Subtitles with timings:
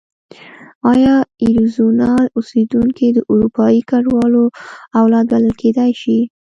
[0.91, 1.15] ایا
[1.45, 4.43] اریزونا اوسېدونکي د اروپایي کډوالو
[4.99, 6.19] اولاد بلل کېدای شي؟